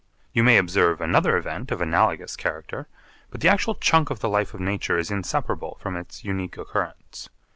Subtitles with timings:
[0.33, 2.87] You may observe another event of analogous character,
[3.29, 7.29] but the actual chunk of the life of nature is inseparable from its unique occurrence.